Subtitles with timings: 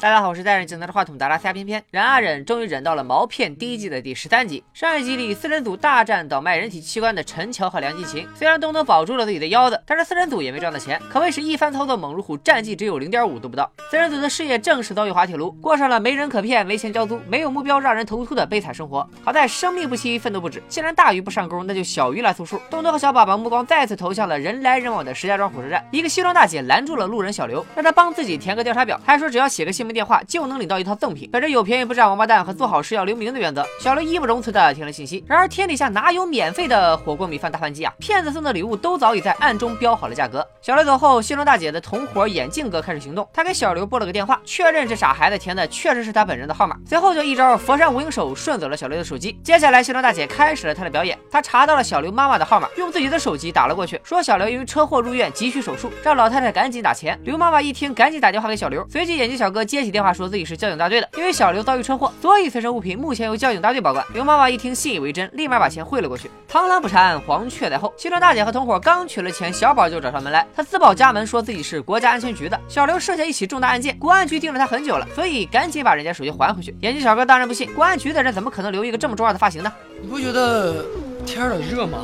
[0.00, 1.84] 大家好，我是带着镜头的话筒达拉斯加偏偏。
[1.90, 4.64] 忍啊忍，终于忍到了毛片第一季的第十三集。
[4.72, 8.26] 上一集里，四人组大战倒卖人体器官的陈乔和梁继勤。
[8.34, 13.70] 虽然东东保住了自己的腰子，但是四人组也没赚到钱，可谓是一番操作猛如虎，战绩只有零点五都不到。
[13.90, 19.06] 四人组的事业正式遭遇滑铁卢，过上了没人可骗、没钱交租、没有目标让人头秃的悲惨生活。
[19.22, 20.62] 好在生命不息，奋斗不止。
[20.66, 22.58] 既然大鱼不上钩，那就小鱼来凑数。
[22.70, 25.86] 东东和小宝把目光再次投向了人来人往的石家庄火车站。
[25.90, 30.70] 一个西装大姐拦住了路人小刘，让他帮自己填个调查表，还说只要写个姓电话就能领。
[30.70, 35.24] 到一套赠品，本着有便宜不占王八蛋和做好事要留名的原则，小刘义不容辞的填了信息。
[35.26, 37.92] 然而天底下哪有免费的火锅米饭大盘鸡啊？
[37.98, 40.46] 骗子送的礼物都早已在暗中标好了价格。
[40.62, 43.28] 小刘走后，西装大姐的同伙眼镜哥开始行动。
[43.32, 46.76] 他给小刘拨了个电话，确认这傻孩子填的确实是他本人的号码。
[46.86, 49.32] 随后就一招佛山无影手顺走了小刘的手机。
[49.42, 51.18] 接下来，西装大姐开始了她的表演。
[51.32, 57.18] 她查到了小刘妈妈的号码，用自己的手机打了过去，说小刘因为车祸入院急需手术，让老太太赶紧打钱。
[57.24, 58.86] 刘妈妈一听，赶紧打电话给小刘。
[58.88, 61.30] 随即眼镜小哥接接起电话，说自己是交警大队的，因为。
[61.40, 64.04] 小刘遭遇车祸，所以随身物品目前由交警大队保管。
[64.12, 66.30] 刘妈妈一听信以为真，立马把钱汇了过去。
[66.50, 67.94] 螳螂捕蝉，黄雀在后。
[67.96, 70.46] 西装大姐和同伙刚取了钱，小宝就找上门来。
[70.54, 72.60] 他自报家门，说自己是国家安全局的。
[72.68, 76.76] 小刘涉嫌一起重大案件，国安局盯了他很久了，所以赶紧把人家手机还回去。
[76.80, 79.72] 眼镜小哥当然不信，国安局的人怎么可能留一个这么重要的发型呢？
[80.02, 80.84] 你不觉得
[81.24, 82.00] 天儿热吗？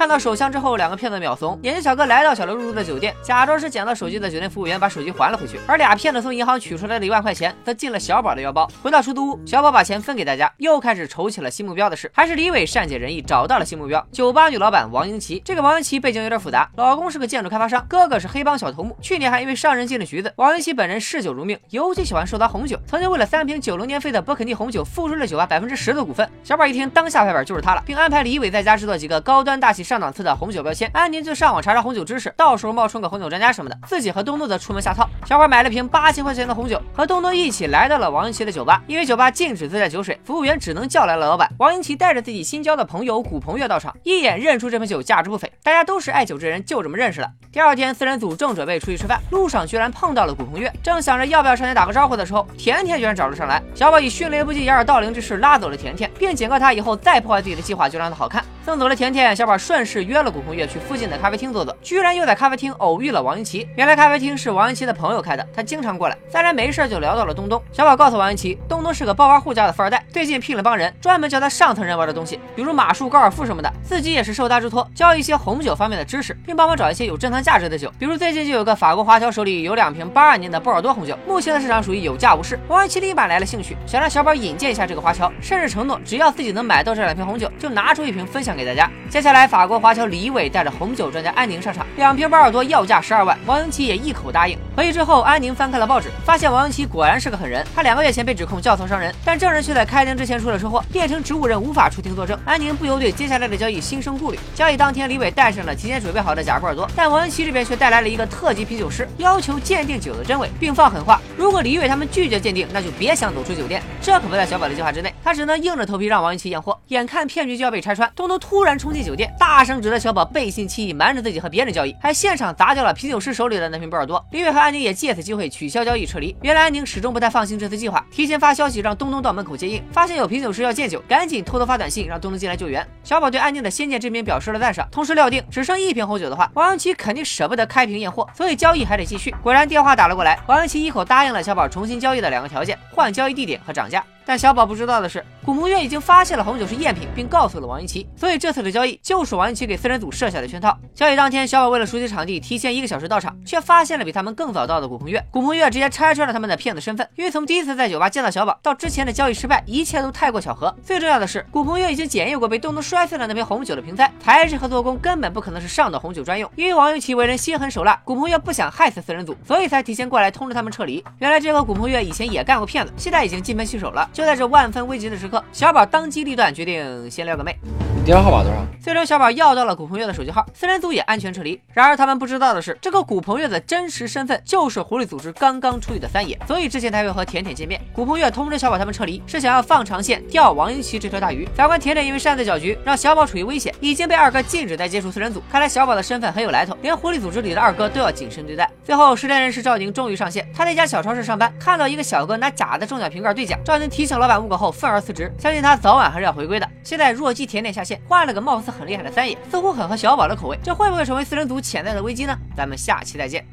[0.00, 1.60] 看到手枪之后，两个骗子秒怂。
[1.62, 5.60] 眼镜小哥来到小刘入住的酒店，假装是捡到手机的酒店服务员，把手机还了回去。
[5.66, 8.66] 而俩骗子从银行取出来的一万块钱，则进了小宝的腰包。
[8.82, 12.10] 回到出租屋，小宝把钱分给大家，又开始筹起了新目标的事。
[12.14, 15.38] 还是李伟善解人意，找到了新目标——酒吧女老板王英奇。
[15.44, 20.32] 这个王英奇背景有点复杂，老公是个建筑开发商，哥哥是黑帮小头目，去年还因为伤人进了局子。
[20.36, 26.26] 王英奇本人嗜酒如命，尤其喜欢收藏红酒，曾经为了三瓶九零年飞的勃肯尼红酒，付出了酒吧百分之十的股份。
[26.42, 30.88] 小宝一听，当下拍板就是他了，并安排李伟在家制作几个高端大气上档次的红酒标签。
[30.94, 35.04] 安宁就上网查查红酒知识，到时候冒充个红酒专家什么的，自己和东东则出门下套。
[35.26, 38.80] 小伙买了瓶八千块钱的红酒，和东东一起来到了王英奇的酒吧。
[38.86, 41.50] 因为酒吧禁止自带酒水，服务员只能叫来了老板。
[41.58, 45.50] 王英奇带着自己新交的朋友古鹏月到场，一眼认出这瓶酒价值不菲。
[45.70, 47.30] 大家都是爱酒之人，就这么认识了。
[47.52, 50.68] 第二天，四人组正准备出去吃饭，路上居然碰到了古鹏月。
[50.82, 53.62] 正想着要不要上前打个招呼的时候，甜甜居然找了上来。
[53.72, 58.44] 小宝以迅雷不及掩耳盗铃之势拉走了甜甜，并警告他以后再破坏自己的计划就让他好看。
[58.64, 63.68] 送走了甜甜，小宝顺势约了古鹏月去附近的咖啡厅坐坐，居然又在咖啡厅偶遇了王英奇。
[63.76, 66.18] 原来咖啡厅是王英奇的朋友开的，他经常过来。
[66.28, 67.62] 三人没事就聊到了东东。
[67.70, 73.72] 小宝告诉王英奇，东东是个暴发户家的富二代，最近聘了帮人，专门教他上层人玩的东西，比如马术、高尔夫什么的。
[73.82, 77.92] 自己也是受他之托，教一些红红酒方面的知识，并帮忙找一些有珍藏价值的酒。
[77.98, 82.58] 比如最近就有个法国华侨手里有两瓶八二年的波尔多红酒，目前的市场属于有价无市。
[82.66, 88.90] 王英奇立马来了兴趣，想让小宝引荐一下这个华侨，甚至承诺只要自己能买到这两瓶红酒，就拿出一瓶分享给大家。
[89.10, 94.56] 接下来，法国华侨李伟带着红酒专家安宁上场，两瓶波尔多要价十二万，王英奇也一口答应。
[94.74, 97.62] 回去之后，安宁翻开了报纸，发现王英奇果然是个狠人。
[97.76, 102.38] 他两个月前被指控教唆伤人，但证人却在开庭之前出了车祸，变成植物人无法出庭作证。
[102.46, 104.38] 安宁不由对接下来的交易心生顾虑。
[104.54, 113.82] 交易当天，李伟带带上了提前准备好的假波尔多，但王英奇这边却带来了一个特级啤酒师，要求鉴定酒的真伪，并放狠话：如果李伟他们拒绝鉴定，那就别想走出酒店。
[114.02, 116.78] 这可不在小宝的计划之内，他只能硬着头皮让王英奇验货。
[116.88, 119.98] 眼看骗局就要被拆穿，东东突然冲进酒店，大声指责。
[119.98, 124.22] 小宝背信弃义，瞒着自己和别人交易，还现场砸掉了啤酒师手里的那瓶波尔多。
[124.32, 126.36] 李伟和安宁也借此机会取消交易撤离。
[126.42, 132.86] 原来安宁始终不太放心这次计划，提前发消息让东东到门口接应，发现有啤酒师要见酒，赶紧偷偷发短信让东东进来救援。
[133.02, 139.34] 小宝对安宁的先见之明表示了赞赏，同时料定只剩一瓶红酒的话，王永琪肯定舍不得开瓶验货，所以交易还得继续。
[139.42, 144.04] 果然电话打了过来，王永琪一口答应了小宝重新交易的两个条件：换交易地点和涨价。
[144.24, 150.78] 但小宝不知道的是，古墓月已经发现了红酒是赝品，并告诉了王英奇，所以这次的交易就是王英奇给四人组设下的圈套。
[150.94, 155.24] 交易当天，小宝为了熟悉场地，提前一个小时到场，却发现了比他们更早到的古鹏月。
[155.30, 160.74] 古鹏月直接拆穿了他们的骗子身份，因为从第一次在酒吧见到小宝到之前的交易失败，一切都太过巧合。
[160.84, 166.48] 最重要的是，古鹏月已经检验过被东东摔碎了那瓶红酒的瓶塞，材质和做工根本不可能是上等红酒专用。
[166.54, 171.02] 因为王英奇为人心狠手辣，古鹏月不想害死四人组，所以才提前过来通知他们撤离。
[171.18, 174.08] 原来这个古鹏月以前也干过骗子，现在已经金盆洗手了。
[174.12, 175.00] 就在这万分危。
[175.00, 177.56] 急的时刻，小宝当机立断，决定先撩个妹。
[177.96, 178.58] 你电话号码多少？
[178.82, 181.60] 最终，小宝要到了古鹏月的手机号，四人组也安全撤离。
[181.74, 187.78] 然而，他们不知道的是，这个古鹏月的真实身份就是狐狸组织刚刚出狱的三爷，所以之前才会和甜甜见面。
[187.92, 191.46] 古鹏月通知小宝他们撤离，是想要放长线钓王英奇这条大鱼。
[191.54, 195.42] 反观甜甜，因为擅自搅局，让小宝处于危险，已经被二哥禁止再接触四人组。
[195.52, 198.70] 看来小宝的身份很有来头，连狐狸组织里的二哥都要谨慎对待。
[198.82, 206.66] 最后，失联人士赵宁终于上线，他在一家小超市上班，看到一个小哥拿假的中奖瓶盖兑奖，赵宁提醒老板误过后愤而辞职，相信他早晚还是要回归的。
[206.82, 208.69] 现在弱鸡甜甜下线，换了个貌似。
[208.70, 212.36] 很厉害的三爷，似乎很合小宝的口味，这会不会成为四人组潜在的危机呢？
[212.56, 213.44] 咱们下期再见，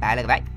[0.00, 0.55] 拜了个拜。